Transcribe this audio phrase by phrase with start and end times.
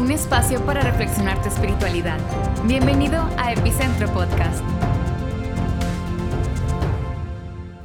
[0.00, 2.18] un espacio para reflexionar tu espiritualidad.
[2.64, 4.64] Bienvenido a Epicentro Podcast.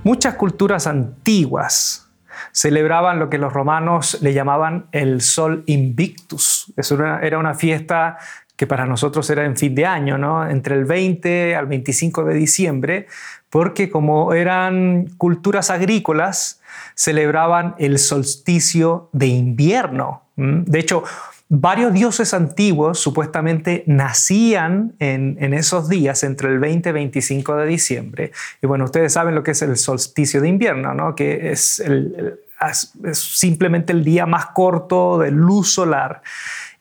[0.04, 2.10] Muchas culturas antiguas
[2.54, 6.72] celebraban lo que los romanos le llamaban el Sol Invictus.
[6.78, 8.18] Eso era una fiesta
[8.56, 10.50] que para nosotros era en fin de año, ¿no?
[10.50, 13.08] entre el 20 al 25 de diciembre,
[13.50, 16.62] porque como eran culturas agrícolas,
[16.94, 20.22] celebraban el solsticio de invierno.
[20.38, 21.04] De hecho,
[21.48, 28.32] varios dioses antiguos supuestamente nacían en, esos días entre el 20 y 25 de diciembre.
[28.62, 31.16] Y bueno, ustedes saben lo que es el solsticio de invierno, ¿no?
[31.16, 36.22] que es, es simplemente el día más corto de luz solar.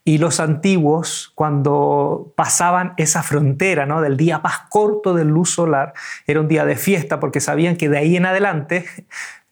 [0.06, 4.02] Y los antiguos, cuando pasaban esa frontera ¿no?
[4.02, 5.94] del día más corto de luz solar,
[6.26, 8.84] era un día de fiesta porque sabían que de ahí en adelante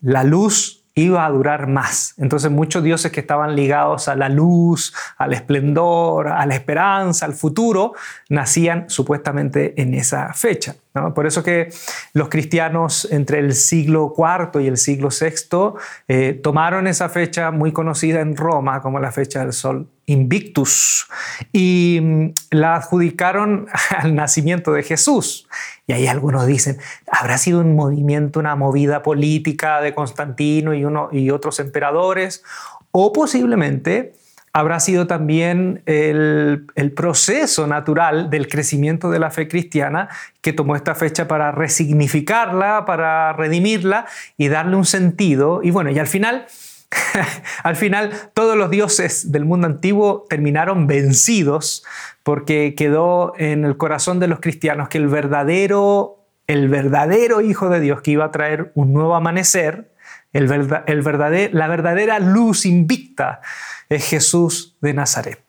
[0.00, 2.14] la luz iba a durar más.
[2.18, 7.34] Entonces muchos dioses que estaban ligados a la luz, al esplendor, a la esperanza, al
[7.34, 7.94] futuro,
[8.28, 10.74] nacían supuestamente en esa fecha.
[11.14, 11.70] Por eso que
[12.12, 17.72] los cristianos entre el siglo IV y el siglo VI eh, tomaron esa fecha muy
[17.72, 21.06] conocida en Roma como la fecha del sol Invictus
[21.52, 25.48] y mm, la adjudicaron al nacimiento de Jesús.
[25.86, 26.78] Y ahí algunos dicen,
[27.10, 32.44] ¿habrá sido un movimiento, una movida política de Constantino y, uno, y otros emperadores?
[32.90, 34.14] O posiblemente
[34.52, 40.08] habrá sido también el, proceso natural del crecimiento de la fe cristiana
[40.40, 45.60] que tomó esta fecha para resignificarla, para redimirla y darle un sentido.
[45.62, 46.46] Y bueno, y al final,
[47.62, 51.84] al final todos los dioses del mundo antiguo terminaron vencidos
[52.22, 57.80] porque quedó en el corazón de los cristianos que el verdadero, el verdadero Hijo de
[57.80, 59.92] Dios que iba a traer un nuevo amanecer,
[60.34, 60.50] el,
[60.86, 63.40] el la verdadera luz invicta
[63.88, 65.42] es Jesús de Nazaret.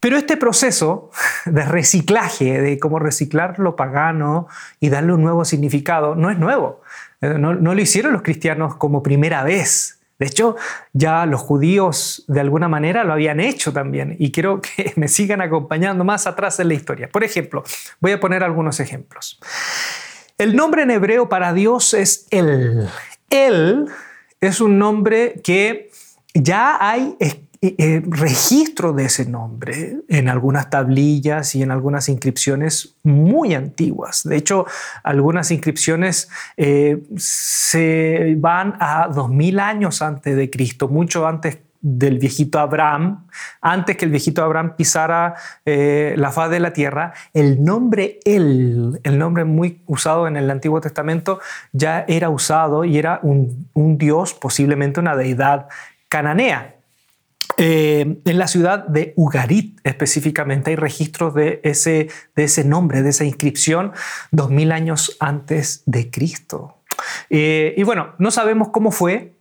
[0.00, 1.10] pero este proceso
[1.46, 4.48] de reciclaje, de cómo reciclar lo pagano
[4.80, 6.82] y darle un nuevo significado, no es nuevo.
[7.20, 10.00] Eh, no, no lo hicieron los cristianos como primera vez.
[10.20, 10.56] De hecho,
[10.92, 15.40] ya los judíos de alguna manera lo habían hecho también y quiero que me sigan
[15.40, 17.08] acompañando más atrás en la historia.
[17.08, 17.64] Por ejemplo,
[18.00, 19.40] voy a poner algunos ejemplos.
[20.36, 22.86] El nombre en hebreo para Dios es El.
[23.30, 23.86] El
[24.42, 25.90] es un nombre que
[26.34, 27.16] ya hay
[27.62, 34.22] eh, registro de ese nombre en algunas tablillas y en algunas inscripciones muy antiguas.
[34.24, 34.64] De hecho,
[35.02, 42.58] algunas inscripciones eh, se van a 2000 años antes de Cristo, mucho antes del viejito
[42.58, 43.26] Abraham,
[43.60, 45.34] antes que el viejito Abraham pisara
[45.66, 50.50] eh, la faz de la tierra, el nombre El, el nombre muy usado en el
[50.50, 51.40] Antiguo Testamento,
[51.72, 55.68] ya era usado y era un dios, posiblemente una deidad
[56.10, 56.76] cananea.
[57.56, 63.10] Eh, en la ciudad de Ugarit específicamente hay registros de ese, de ese nombre, de
[63.10, 63.92] esa inscripción,
[64.30, 66.76] dos mil años antes de Cristo.
[67.30, 69.34] Eh, y bueno, no sabemos cómo fue,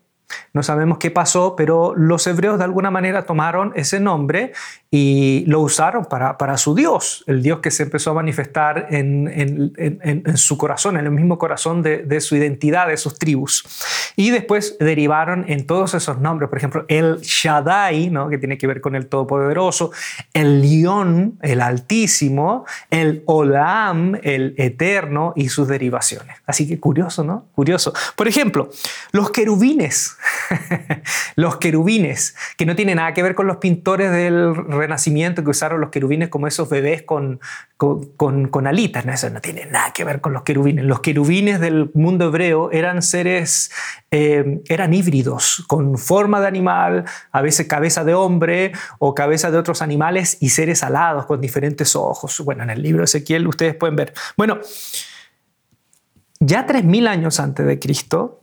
[0.53, 4.53] no sabemos qué pasó, pero los hebreos de alguna manera tomaron ese nombre
[4.91, 9.27] y lo usaron para, para su Dios, el Dios que se empezó a manifestar en,
[9.27, 13.63] en, en, su corazón, en el mismo corazón de, de, su identidad, de sus tribus.
[14.16, 18.29] Y después derivaron en todos esos nombres, por ejemplo, el Shaddai, ¿no?
[18.29, 19.91] que tiene que ver con el Todopoderoso,
[20.33, 26.38] el León, el Altísimo, el Olam, el Eterno y sus derivaciones.
[26.47, 27.45] Así que curioso, ¿no?
[27.53, 27.94] Curioso.
[28.16, 28.69] Por ejemplo,
[29.11, 30.17] los querubines,
[31.35, 35.79] los querubines, que no tienen nada que ver con los pintores del renacimiento que usaron
[35.81, 37.40] los querubines como esos bebés con,
[37.78, 39.06] con, con, alitas.
[39.06, 40.85] No, eso no tiene nada que ver con los querubines.
[40.85, 43.72] Los querubines del mundo hebreo eran seres,
[44.12, 49.57] eh, eran híbridos, con forma de animal, a veces cabeza de hombre o cabeza de
[49.57, 52.41] otros animales y seres alados con diferentes ojos.
[52.44, 54.13] Bueno, en el libro de Ezequiel ustedes pueden ver.
[54.35, 54.59] Bueno,
[56.39, 58.39] ya 3.000 años antes de Cristo,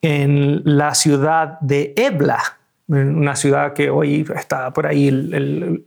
[0.00, 2.40] en la ciudad de Ebla,
[2.88, 5.08] una ciudad que hoy está por ahí,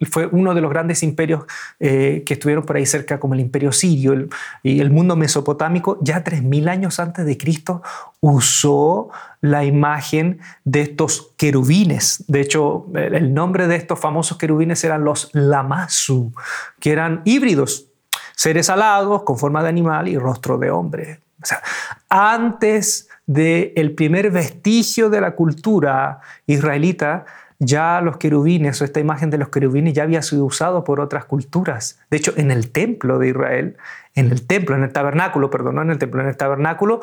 [0.10, 1.44] fue uno de los grandes imperios
[1.80, 4.28] eh, que estuvieron por ahí cerca, como el imperio sirio
[4.64, 7.84] y el mundo mesopotámico, ya 3.000 años antes de Cristo
[8.22, 9.10] usó
[9.42, 12.24] la imagen de estos querubines.
[12.28, 16.34] De hecho, el nombre de estos famosos querubines eran los lamasu,
[16.80, 17.88] que eran híbridos,
[18.36, 21.20] seres alados con forma de animal y rostro de hombre.
[21.42, 21.62] O sea,
[22.10, 27.26] antes del primer vestigio de la cultura israelita,
[27.60, 31.26] ya los querubines o esta imagen de los querubines ya había sido usado por otras
[31.26, 32.00] culturas.
[32.10, 33.78] De hecho, en el templo de Israel,
[34.14, 37.00] en el templo, en el tabernáculo, perdón, no en el templo, en el tabernáculo,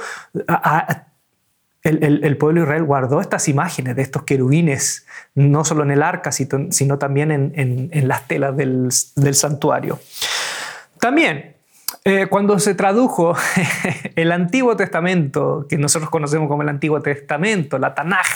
[1.82, 6.30] el, pueblo de Israel guardó estas imágenes de estos querubines, no solo en el arca,
[6.30, 9.98] sino, también en, las telas del, del santuario.
[11.00, 11.51] También
[12.04, 13.36] eh, cuando se tradujo
[14.16, 18.26] el Antiguo Testamento, que nosotros conocemos como el Antiguo Testamento, la Tanaj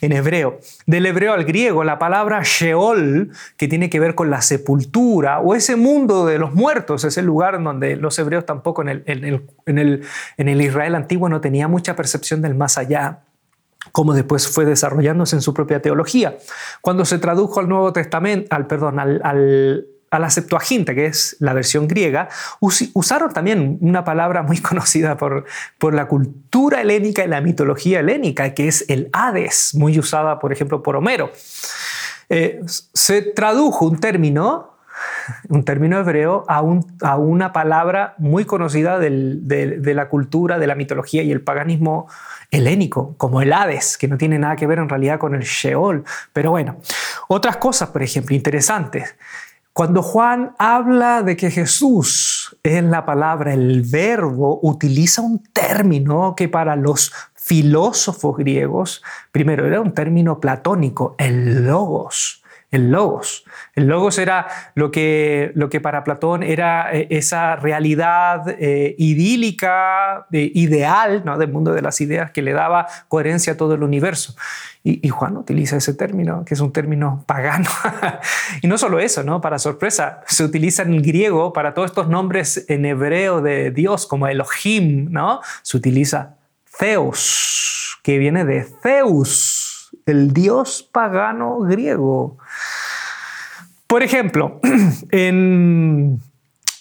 [0.00, 4.42] en hebreo, del hebreo al griego, la palabra Sheol, que tiene que ver con la
[4.42, 9.02] sepultura o ese mundo de los muertos, ese lugar donde los hebreos tampoco en el,
[9.06, 9.24] en
[9.78, 10.04] el,
[10.36, 13.20] en el, Israel antiguo no tenía mucha percepción del más allá
[13.92, 16.36] como después fue desarrollándose en su propia teología.
[16.82, 21.36] Cuando se tradujo al Nuevo Testamento, al, perdón, al, al a la Septuaginta, que es
[21.38, 22.28] la versión griega,
[22.60, 25.44] usaron también una palabra muy conocida por,
[25.78, 30.52] por la cultura helénica y la mitología helénica, que es el Hades, muy usada, por
[30.52, 31.30] ejemplo, por Homero.
[32.28, 34.76] Eh, se tradujo un término,
[35.48, 36.62] un término hebreo, a,
[37.02, 42.08] a una palabra muy conocida de, la cultura, de la mitología y el paganismo
[42.50, 46.04] helénico, como el Hades, que no tiene nada que ver en realidad con el Sheol.
[46.32, 46.78] Pero bueno,
[47.28, 49.14] otras cosas, por ejemplo, interesantes.
[49.80, 56.50] Cuando Juan habla de que Jesús es la palabra, el verbo, utiliza un término que
[56.50, 62.39] para los filósofos griegos, primero era un término platónico, el logos
[62.70, 63.44] el logos.
[63.74, 70.26] El logos era lo que, lo que para Platón era eh, esa realidad eh, idílica,
[70.30, 71.36] ideal, ¿no?
[71.36, 74.36] del mundo de las ideas, que le daba coherencia a todo el universo.
[74.82, 77.68] Y, Juan utiliza ese término, que es un término pagano.
[78.62, 79.40] y no solo eso, ¿no?
[79.40, 84.06] para sorpresa, se utiliza en el griego para todos estos nombres en hebreo de Dios,
[84.06, 85.40] como Elohim, ¿no?
[85.62, 86.36] se utiliza
[86.78, 89.69] Zeus, que viene de Zeus
[90.06, 92.38] el dios pagano griego.
[93.86, 94.60] Por ejemplo,
[95.10, 96.20] en,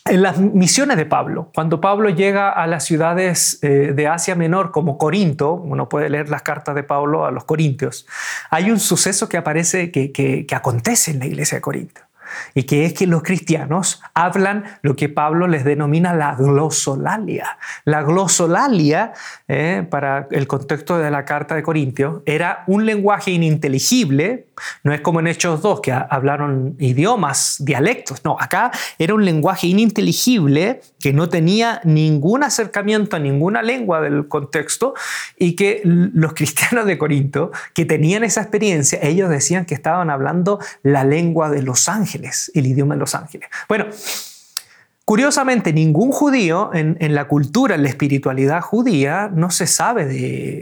[0.05, 4.97] las misiones de Pablo, cuando Pablo llega a las ciudades eh, de Asia Menor como
[4.97, 8.07] Corinto, uno puede leer las cartas de Pablo a los corintios,
[8.49, 12.08] hay un suceso que aparece, que, que acontece en la iglesia de Corinto
[12.53, 17.57] y que es que los cristianos hablan lo que Pablo les denomina la glosolalia.
[17.85, 19.13] La glosolalia,
[19.47, 24.47] eh, para el contexto de la carta de Corintios, era un lenguaje ininteligible,
[24.83, 29.67] no es como en Hechos 2 que hablaron idiomas, dialectos, no, acá era un lenguaje
[29.67, 34.93] ininteligible que no tenía ningún acercamiento a ninguna lengua del contexto
[35.37, 40.59] y que los cristianos de Corinto que tenían esa experiencia, ellos decían que estaban hablando
[40.83, 42.18] la lengua de los ángeles
[42.53, 43.49] el idioma de los ángeles.
[43.67, 43.85] Bueno,
[45.05, 50.03] curiosamente, ningún judío en, la cultura, en la espiritualidad judía, no se sabe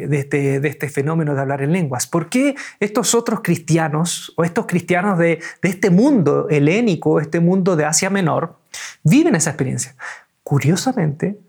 [0.10, 2.08] este, de, este, fenómeno de hablar en lenguas.
[2.08, 7.76] ¿Por qué estos otros cristianos o estos cristianos de, de este mundo helénico, este mundo
[7.76, 8.56] de Asia Menor,
[9.04, 9.96] viven esa experiencia?
[10.44, 11.40] Curiosamente,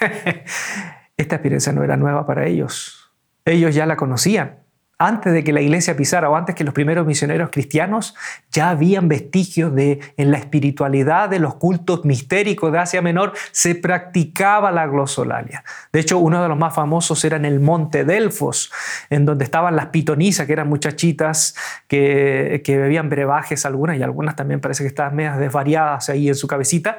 [1.16, 3.10] esta experiencia no era nueva para ellos.
[3.44, 4.65] Ellos ya la conocían
[4.98, 8.14] antes de que la iglesia pisara o antes que los primeros misioneros cristianos,
[8.50, 13.74] ya habían vestigios de en la espiritualidad de los cultos mistéricos de Asia Menor se
[13.74, 15.64] practicaba la glosolalia.
[15.92, 18.72] De hecho, uno de los más famosos era en el monte Delfos,
[19.10, 21.54] en donde estaban las pitonisas, que eran muchachitas
[21.88, 26.46] que, bebían brebajes algunas y algunas también parece que estaban medias desvariadas ahí en su
[26.46, 26.98] cabecita.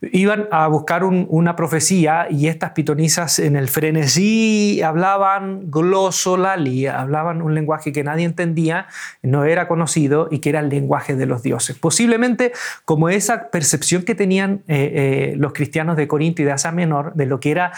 [0.00, 7.54] Iban a buscar una profecía y estas pitonisas en el frenesí hablaban glosolalia, hablaban un
[7.54, 8.86] lenguaje que nadie entendía,
[9.22, 11.76] no era conocido y que era el lenguaje de los dioses.
[11.76, 12.52] Posiblemente
[12.84, 17.14] como esa percepción que tenían eh, eh, los cristianos de Corinto y de Asia Menor
[17.14, 17.72] de lo que era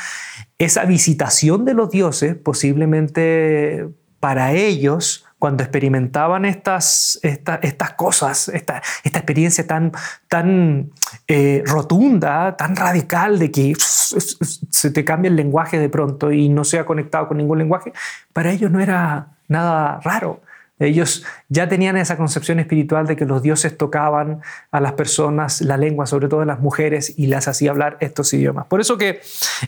[0.58, 3.88] esa visitación de los dioses, posiblemente
[4.20, 9.92] para ellos cuando experimentaban estas, estas cosas, esta, esta, experiencia tan,
[10.26, 10.90] tan
[11.28, 16.64] eh, rotunda, tan radical de que se te cambia el lenguaje de pronto y no
[16.64, 17.92] se ha conectado con ningún lenguaje,
[18.32, 20.42] para ellos no era nada raro.
[20.78, 24.40] Ellos ya tenían esa concepción espiritual de que los dioses tocaban
[24.70, 28.32] a las personas la lengua, sobre todo a las mujeres, y las hacía hablar estos
[28.32, 28.66] idiomas.
[28.66, 29.20] Por eso que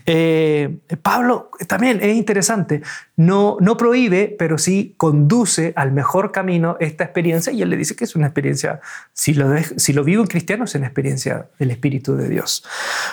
[0.05, 2.81] eh, Pablo también es interesante,
[3.17, 7.95] no, no prohíbe, pero sí conduce al mejor camino esta experiencia, y él le dice
[7.95, 8.79] que es una experiencia,
[9.11, 12.63] si lo, si lo vive un cristiano, es una experiencia del Espíritu de Dios.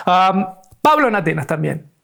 [0.05, 1.98] Pablo en Atenas también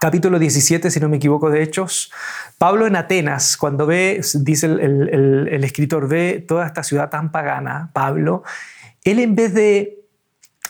[0.00, 2.10] capítulo 17, si no me equivoco, de Hechos,
[2.56, 8.42] Pablo en Atenas, cuando ve, dice el, escritor, ve toda esta ciudad tan pagana, Pablo,
[9.04, 9.98] él en vez de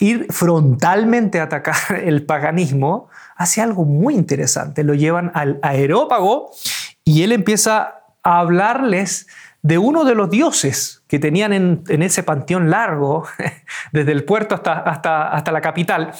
[0.01, 4.83] ir frontalmente a atacar el paganismo, hace algo muy interesante.
[4.83, 6.51] Lo llevan al aerópago
[7.05, 9.29] y él empieza a hablarles
[9.63, 13.27] de uno de los dioses que tenían en, ese panteón largo,
[13.93, 16.13] desde el puerto hasta, hasta, hasta la capital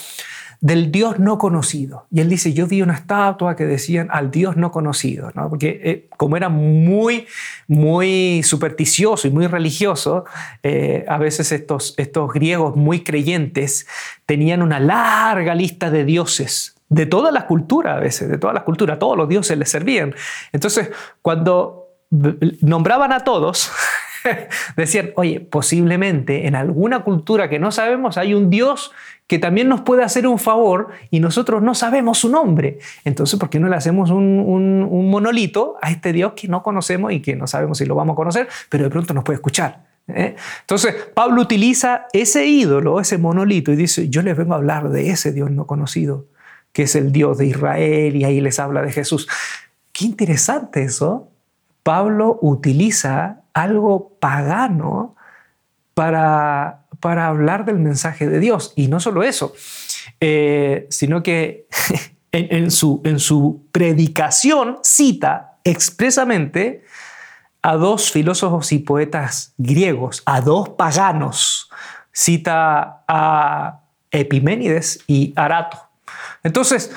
[0.61, 2.07] del Dios no conocido.
[2.11, 5.49] Y él dice, yo vi una estatua que decían al Dios no conocido, ¿no?
[5.49, 7.27] porque eh, como era muy,
[7.67, 10.25] muy supersticioso y muy religioso,
[10.63, 13.87] eh, a veces estos, estos griegos muy creyentes
[14.27, 18.65] tenían una larga lista de dioses de todas las culturas a veces, de todas las
[18.65, 20.13] culturas, todos los dioses les servían.
[20.53, 20.91] Entonces,
[21.23, 21.87] cuando
[22.61, 23.71] nombraban a todos,
[24.77, 28.93] decían, oye, posiblemente en alguna cultura que no sabemos hay un Dios
[29.27, 32.81] que también nos puede hacer un favor y nosotros no sabemos su nombre.
[33.05, 37.21] Entonces, ¿por qué no le hacemos un, monolito a este Dios que no conocemos y
[37.21, 39.87] que no sabemos si lo vamos a conocer, pero de pronto nos puede escuchar?
[40.09, 40.35] ¿eh?
[40.63, 45.11] Entonces, Pablo utiliza ese ídolo, ese monolito, y dice, yo les vengo a hablar de
[45.11, 46.27] ese Dios no conocido,
[46.73, 49.29] que es el Dios de Israel, y ahí les habla de Jesús.
[49.93, 51.29] Qué interesante eso.
[51.85, 55.17] Pablo utiliza algo pagano
[55.95, 58.73] para, para hablar del mensaje de Dios.
[58.77, 59.53] Y no solo eso,
[60.21, 61.67] eh, sino que
[62.33, 66.85] en, su, en su predicación cita expresamente
[67.63, 71.71] a dos filósofos y poetas griegos, a dos paganos.
[72.13, 73.81] Cita a
[74.11, 75.79] Epiménides y Arato.
[76.43, 76.91] Entonces,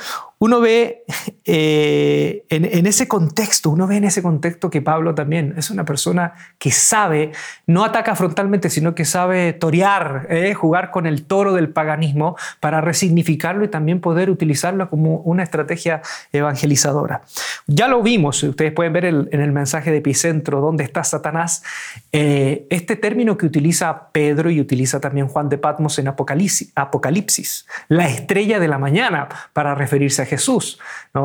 [0.43, 1.05] uno ve
[1.45, 6.33] eh, en, ese contexto, uno ve en ese contexto que Pablo también es una persona
[6.57, 7.31] que sabe,
[7.65, 12.81] no ataca frontalmente, sino que sabe torear, eh, jugar con el toro del paganismo para
[12.81, 16.01] resignificarlo y también poder utilizarlo como una estrategia
[16.33, 17.21] evangelizadora.
[17.65, 21.63] Ya lo vimos, ustedes pueden ver en el mensaje de Epicentro, ¿dónde está Satanás?
[22.11, 28.09] Eh, este término que utiliza Pedro y utiliza también Juan de Patmos en Apocalipsis, la
[28.09, 30.32] estrella de la mañana, para referirse a.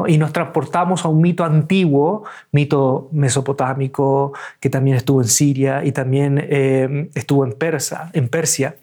[0.07, 5.93] Y nos transportamos a un mito antiguo, mito mesopotámico, que también estuvo en Siria y
[5.93, 8.77] también eh, estuvo en, Persa, en Persia.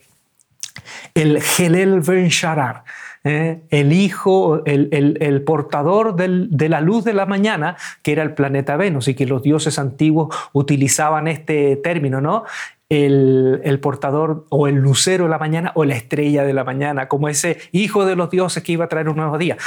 [1.14, 2.84] El Helel Ben Sharar,
[3.26, 3.62] ¿eh?
[3.70, 9.10] el hijo, el, portador de la luz de la mañana, que era el planeta Venus,
[9.10, 12.46] y que los dioses antiguos utilizaban este término, ¿no?
[12.88, 17.28] El, portador o el lucero de la mañana o la estrella de la mañana, como
[17.28, 19.58] ese hijo de los dioses que iba a traer un nuevo día.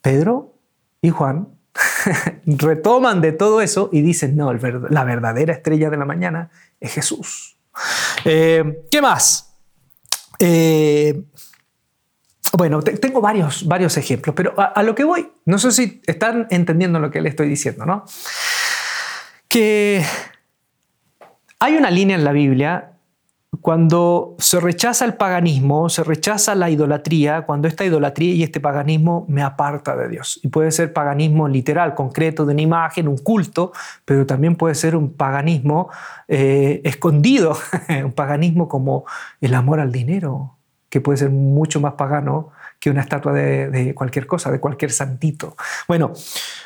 [0.00, 0.54] Pedro
[1.00, 1.48] y Juan
[2.46, 6.50] retoman de todo eso y dicen, no, la verdadera estrella de la mañana
[6.80, 7.58] es Jesús.
[8.24, 9.54] Eh, ¿Qué más?
[10.38, 11.22] Eh,
[12.56, 16.46] bueno, tengo varios, varios ejemplos, pero a, a, lo que voy, no sé si están
[16.50, 18.04] entendiendo lo que le estoy diciendo, ¿no?
[19.48, 20.04] Que
[21.60, 22.97] hay una línea en la Biblia
[23.60, 29.24] cuando se rechaza el paganismo, se rechaza la idolatría, cuando esta idolatría y este paganismo
[29.28, 30.40] me aparta de Dios.
[30.42, 33.72] Y puede ser paganismo literal, concreto, de una imagen, un culto,
[34.04, 35.90] pero también puede ser un paganismo
[36.28, 37.56] eh, escondido,
[38.04, 39.04] un paganismo como
[39.40, 40.56] el amor al dinero,
[40.88, 42.50] que puede ser mucho más pagano
[42.80, 45.56] que una estatua de, cualquier cosa, de cualquier santito.
[45.88, 46.12] Bueno,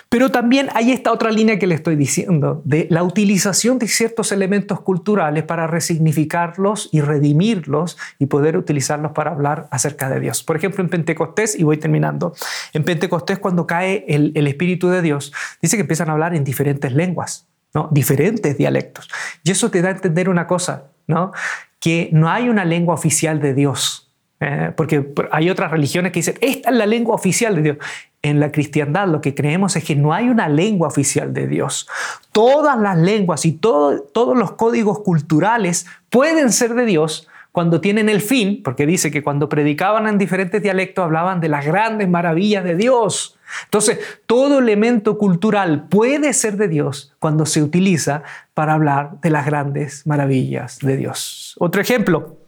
[0.08, 4.30] pero también hay esta otra línea que le estoy diciendo, de la utilización de ciertos
[4.32, 10.42] elementos culturales para resignificarlos y redimirlos y poder utilizarlos para hablar acerca de Dios.
[10.42, 12.34] Por ejemplo, en Pentecostés, y voy terminando,
[12.72, 16.44] en Pentecostés cuando cae el, el Espíritu de Dios, dice que empiezan a hablar en
[16.44, 17.46] diferentes lenguas.
[17.74, 17.88] ¿no?
[17.90, 19.08] diferentes dialectos.
[19.42, 21.32] Y eso te da a entender una cosa, ¿no?
[21.80, 24.01] que no hay una lengua oficial de Dios.
[24.44, 27.76] Eh, porque hay otras religiones que dicen, esta es la lengua oficial de Dios.
[28.22, 31.88] En la cristiandad lo que creemos es que no hay una lengua oficial de Dios.
[32.32, 38.20] Todas las lenguas y todos los códigos culturales pueden ser de Dios cuando tienen el
[38.20, 42.74] fin, porque dice que cuando predicaban en diferentes dialectos hablaban de las grandes maravillas de
[42.74, 43.38] Dios.
[43.64, 49.46] Entonces, todo elemento cultural puede ser de Dios cuando se utiliza para hablar de las
[49.46, 51.54] grandes maravillas de Dios.
[51.60, 52.38] Otro ejemplo,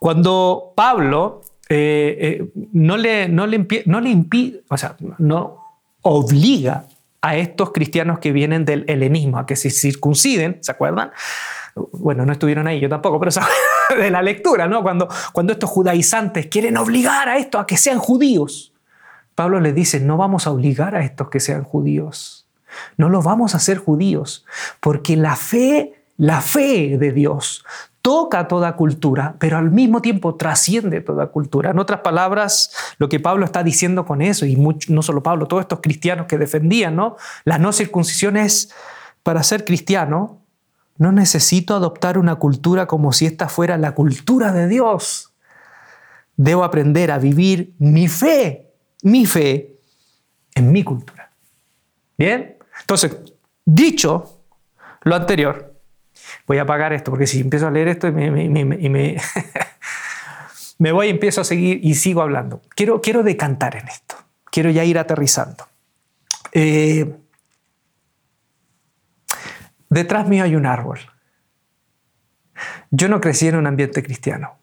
[0.00, 3.56] cuando Pablo eh, eh, no, le, no, le,
[4.10, 5.58] impide, o sea, no
[6.00, 6.86] obliga
[7.20, 11.12] a estos cristianos que vienen del helenismo a que se circunciden, ¿se acuerdan?
[11.92, 13.30] Bueno, no estuvieron ahí, yo tampoco, pero
[14.00, 14.82] de la lectura, ¿no?
[14.82, 18.72] Cuando, cuando estos judaizantes quieren obligar a esto a que sean judíos,
[19.34, 22.48] Pablo les dice, no vamos a obligar a estos que sean judíos,
[22.96, 24.46] no los vamos a hacer judíos,
[24.80, 27.66] porque la fe, la fe de Dios
[28.02, 31.70] toca toda cultura, pero al mismo tiempo trasciende toda cultura.
[31.70, 34.56] En otras palabras, lo que Pablo está diciendo con eso, y
[34.88, 37.16] no solo Pablo, todos estos cristianos que defendían, ¿no?
[37.44, 38.72] La no circuncisión es,
[39.22, 40.40] para ser cristiano,
[40.96, 45.32] no necesito adoptar una cultura como si esta fuera la cultura de Dios.
[46.36, 49.78] Debo aprender a vivir mi fe, mi fe,
[50.54, 51.32] en mi cultura.
[52.16, 52.56] ¿Bien?
[52.80, 53.16] Entonces,
[53.64, 54.42] dicho
[55.02, 55.69] lo anterior,
[56.46, 59.16] voy a apagar esto, porque si empiezo a leer esto y me...
[60.78, 62.62] me voy y empiezo a seguir y sigo hablando.
[62.74, 64.16] Quiero, quiero decantar en esto.
[64.50, 65.68] Quiero ya ir aterrizando.
[66.52, 67.16] Eh,
[69.90, 70.98] detrás mío hay un árbol.
[72.90, 74.56] Yo no crecí en un ambiente cristiano,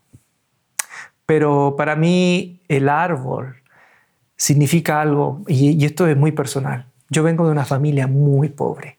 [1.25, 3.61] pero para mí el árbol
[4.35, 6.87] significa algo, y, esto es muy personal.
[7.09, 8.97] Yo vengo de una familia muy pobre,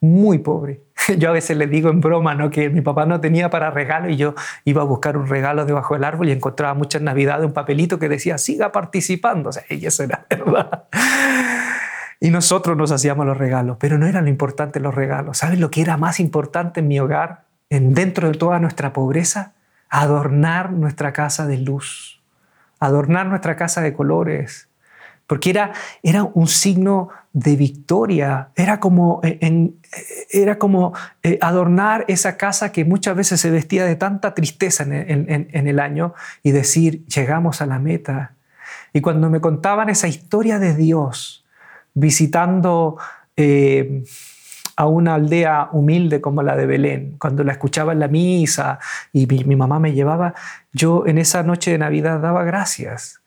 [0.00, 0.82] muy pobre.
[1.18, 2.50] Yo a veces le digo en broma ¿no?
[2.50, 5.94] que mi papá no tenía para regalo y yo iba a buscar un regalo debajo
[5.94, 9.50] del árbol y encontraba muchas navidades un papelito que decía siga participando.
[9.50, 10.84] O sea, y eso era verdad.
[12.20, 15.38] Y nosotros nos hacíamos los regalos, pero no eran lo importante los regalos.
[15.38, 17.44] ¿Sabes lo que era más importante en mi hogar?
[17.70, 19.52] En, dentro de toda nuestra pobreza,
[19.88, 22.20] adornar nuestra casa de luz,
[22.78, 24.68] adornar nuestra casa de colores,
[25.30, 25.70] porque era,
[26.02, 29.70] era un signo de victoria, era como, eh,
[30.28, 35.68] era como eh, adornar esa casa que muchas veces se vestía de tanta tristeza en,
[35.68, 38.34] el año y decir, llegamos a la meta.
[38.92, 41.44] Y cuando me contaban esa historia de Dios
[41.94, 42.96] visitando
[43.36, 44.02] eh,
[44.74, 48.80] a una aldea humilde como la de Belén, cuando la escuchaba en la misa
[49.12, 50.34] y mi mamá me llevaba,
[50.72, 53.19] yo en esa noche de Navidad daba gracias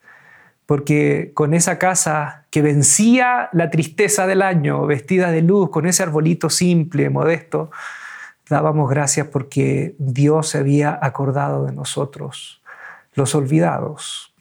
[0.65, 6.03] porque con esa casa que vencía la tristeza del año, vestida de luz, con ese
[6.03, 7.71] arbolito simple, modesto,
[8.49, 12.61] dábamos gracias porque Dios se había acordado de nosotros,
[13.13, 14.33] los olvidados.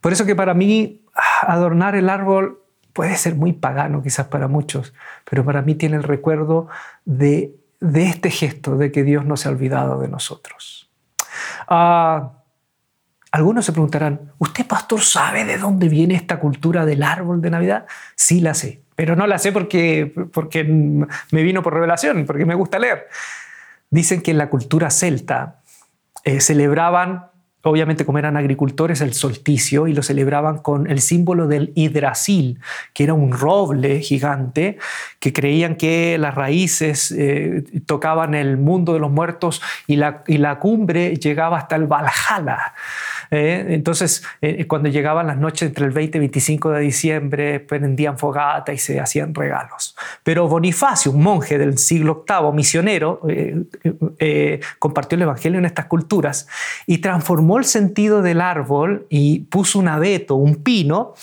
[0.00, 1.02] Por eso que para mí
[1.42, 2.60] adornar el árbol
[2.92, 4.94] puede ser muy pagano quizás para muchos,
[5.28, 6.68] pero para mí tiene el recuerdo
[7.04, 10.90] de, este gesto de que Dios no se ha olvidado de nosotros.
[11.66, 12.43] Ah,
[13.34, 17.84] algunos se preguntarán, ¿usted pastor sabe de dónde viene esta cultura del árbol de Navidad?
[18.14, 22.54] Sí la sé, pero no la sé porque, porque me vino por revelación, porque me
[22.54, 23.08] gusta leer.
[23.90, 25.62] Dicen que en la cultura celta
[26.22, 27.26] eh, celebraban,
[27.62, 32.60] obviamente como eran agricultores, el solsticio y lo celebraban con el símbolo del hidrasil,
[32.92, 34.78] que era un roble gigante,
[35.18, 40.38] que creían que las raíces eh, tocaban el mundo de los muertos y la, y
[40.38, 42.74] la cumbre llegaba hasta el Valhalla.
[43.34, 43.74] ¿Eh?
[43.74, 48.72] entonces, eh, cuando llegaban las noches entre el 20 y 25 de diciembre, prendían fogata
[48.72, 49.96] y se hacían regalos.
[50.22, 56.48] Pero Bonifacio, un monje del siglo VIII, misionero, eh, compartió el Evangelio en estas culturas
[56.86, 61.14] y transformó el sentido del árbol y puso un abeto, un pino,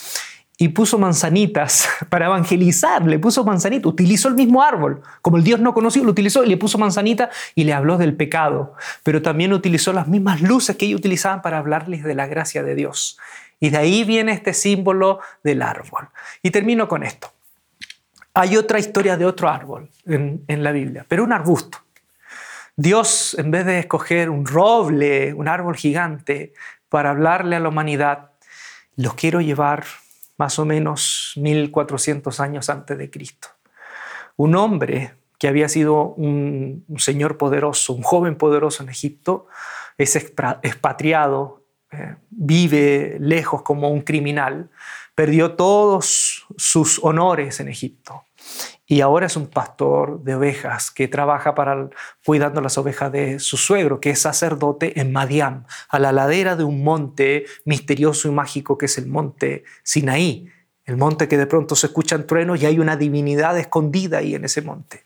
[0.61, 5.59] y puso manzanitas para evangelizar, le puso manzanita, utilizó el mismo árbol, como el Dios
[5.59, 9.53] no conocido, lo utilizó y le puso manzanita y le habló del pecado, pero también
[9.53, 13.17] utilizó las mismas luces que ellos utilizaban para hablarles de la gracia de Dios.
[13.59, 16.09] Y de ahí viene este símbolo del árbol.
[16.43, 17.31] Y termino con esto.
[18.35, 21.79] Hay otra historia de otro árbol en, en la Biblia, pero un arbusto.
[22.75, 26.53] Dios, en vez de escoger un roble, un árbol gigante,
[26.87, 28.29] para hablarle a la humanidad,
[28.95, 29.85] los quiero llevar
[30.41, 33.49] más o menos 1400 años antes de Cristo.
[34.37, 39.45] Un hombre que había sido un, señor poderoso, un joven poderoso en Egipto,
[39.99, 44.71] es expatriado, eh, vive lejos como un criminal,
[45.13, 48.23] perdió todos sus honores en Egipto
[48.91, 51.89] y ahora es un pastor de ovejas que trabaja para
[52.25, 56.65] cuidando las ovejas de su suegro, que es sacerdote en Madiam, a la ladera de
[56.65, 60.49] un monte misterioso y mágico que es el monte Sinaí,
[60.83, 64.43] el monte que de pronto se escuchan truenos y hay una divinidad escondida ahí en
[64.43, 65.05] ese monte.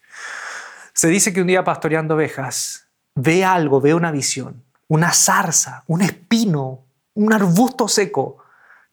[0.94, 6.02] Se dice que un día pastoreando ovejas ve algo, ve una visión, una zarza, un
[6.02, 8.38] espino, un arbusto seco,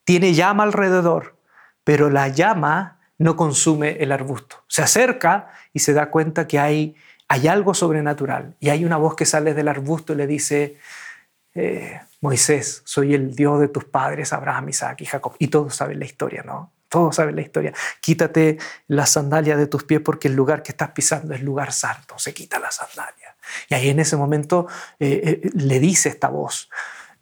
[0.04, 1.38] tiene llama alrededor,
[1.82, 4.64] pero la llama no consume el arbusto.
[4.68, 6.96] Se acerca y se da cuenta que hay,
[7.28, 10.76] hay algo sobrenatural y hay una voz que sale del arbusto y le dice,
[11.54, 15.34] eh, Moisés, soy el Dios de tus padres, Abraham, Isaac y Jacob.
[15.38, 16.72] Y todos saben la historia, ¿no?
[16.88, 17.72] Todos saben la historia.
[18.00, 18.58] Quítate
[18.88, 22.18] la sandalia de tus pies porque el lugar que estás pisando es lugar santo.
[22.18, 23.34] Se quita la sandalia.
[23.68, 24.66] Y ahí en ese momento
[24.98, 26.68] eh, eh, le dice esta voz,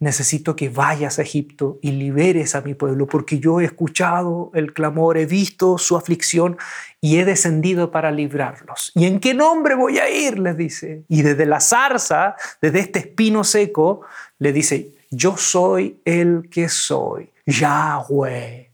[0.01, 4.73] necesito que vayas a Egipto y liberes a mi pueblo, porque yo he escuchado el
[4.73, 6.57] clamor, he visto su aflicción
[6.99, 8.91] y he descendido para librarlos.
[8.95, 10.39] ¿Y en qué nombre voy a ir?
[10.39, 11.03] les dice.
[11.07, 14.01] Y desde la zarza, desde este espino seco,
[14.39, 18.71] le dice, yo soy el que soy, Yahweh.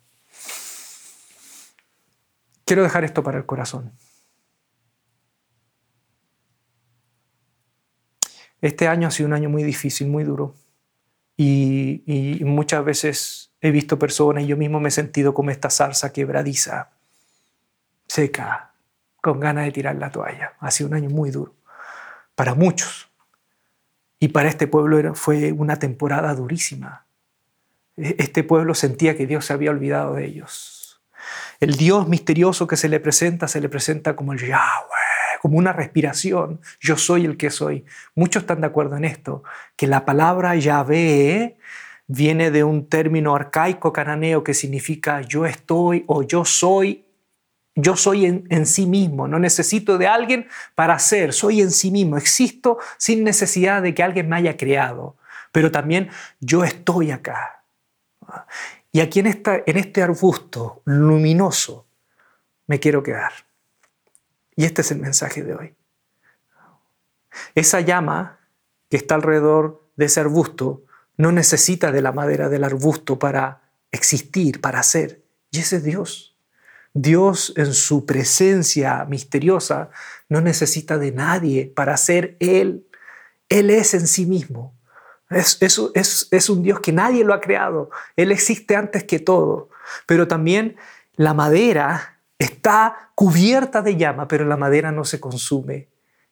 [2.63, 3.91] Quiero dejar esto para el corazón.
[8.61, 10.55] Este año ha sido un año muy difícil, muy duro.
[11.37, 16.11] Y, muchas veces he visto personas y yo mismo me he sentido como esta salsa
[16.11, 16.89] quebradiza,
[18.07, 18.71] seca,
[19.21, 20.53] con ganas de tirar la toalla.
[20.59, 21.53] Ha sido un año muy duro
[22.35, 23.09] para muchos.
[24.19, 27.05] Y para este pueblo fue una temporada durísima.
[27.97, 31.01] E, este pueblo sentía que Dios se había olvidado de ellos.
[31.59, 35.06] El Dios misterioso que se le presenta, se le presenta como el Yahweh,
[35.41, 36.61] como una respiración.
[36.79, 37.85] Yo soy el que soy.
[38.15, 39.43] Muchos están de acuerdo en esto,
[39.75, 41.57] que la palabra Yahvé
[42.07, 47.03] viene de un término arcaico cananeo que significa yo estoy o yo soy
[47.79, 52.17] yo soy en, sí mismo, no necesito de alguien para ser, soy en sí mismo,
[52.17, 55.15] existo sin necesidad de que alguien me haya creado,
[55.51, 57.63] pero también yo estoy acá.
[58.91, 61.85] Y aquí en, en este arbusto luminoso
[62.65, 63.46] me quiero quedar.
[64.57, 65.75] Y este es el mensaje de hoy.
[67.55, 68.39] Esa llama
[68.89, 70.83] que está alrededor de ese arbusto
[71.15, 75.23] no necesita de la madera del arbusto para existir, para ser.
[75.51, 76.35] Y ese es Dios.
[76.93, 79.91] Dios en su presencia misteriosa
[80.27, 82.87] no necesita de nadie para ser Él.
[83.49, 84.75] Él es en sí mismo.
[85.29, 87.91] Es, es, un Dios que nadie lo ha creado.
[88.15, 89.69] Él existe antes que todo.
[90.07, 90.77] Pero también
[91.15, 95.87] la madera está cubierta de llama, pero la madera no se consume.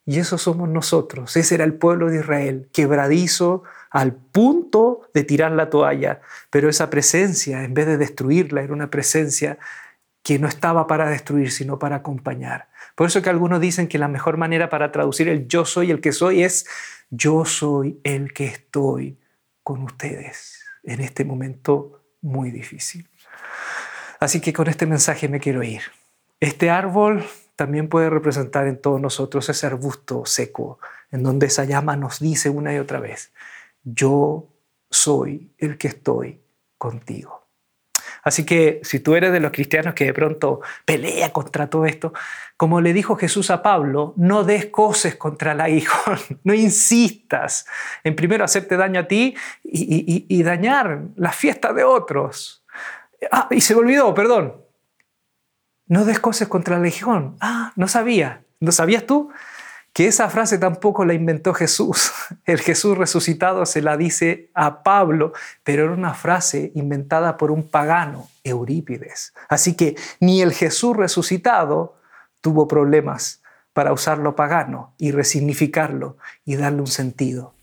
[0.05, 1.35] Y eso somos nosotros.
[1.35, 6.21] Ese era el pueblo de Israel, quebradizo al punto de tirar la toalla.
[6.51, 9.57] Pero esa presencia, en vez de destruirla, era una presencia
[10.21, 12.67] que no estaba para destruir, sino para acompañar.
[12.95, 16.01] Por eso que algunos dicen que la mejor manera para traducir el yo soy el
[16.01, 16.65] que soy es
[17.09, 19.17] yo soy el que estoy
[19.63, 23.07] con ustedes en este momento muy difícil.
[24.19, 25.81] Así que con este mensaje me quiero ir.
[26.39, 27.25] Este árbol
[27.55, 30.79] también puede representar en todos nosotros ese arbusto seco,
[31.11, 33.31] en donde esa llama nos dice una y otra vez,
[33.83, 34.47] yo
[34.89, 36.41] soy el que estoy
[36.77, 37.45] contigo.
[38.25, 42.11] Así que si tú eres de los cristianos que de pronto pelea contra todo esto,
[42.57, 46.11] como le dijo Jesús a Pablo, no des cosas contra la hijo,
[46.43, 47.67] no insistas
[48.03, 52.64] en primero hacerte daño a ti y, dañar la fiesta de otros.
[53.31, 54.55] Ah, y se me olvidó, perdón.
[55.87, 57.37] No des cosas contra la legión.
[57.39, 58.43] Ah, no sabía.
[58.59, 59.31] ¿No sabías tú?
[59.95, 62.11] que esa frase tampoco la inventó Jesús.
[62.45, 65.31] El Jesús resucitado se la dice a Pablo,
[65.63, 69.33] pero era una frase inventada por un pagano, Eurípides.
[69.47, 71.95] Así que ni el Jesús resucitado
[72.41, 77.53] tuvo problemas para usar lo pagano y resignificarlo y darle un sentido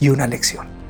[0.00, 0.85] y una lección.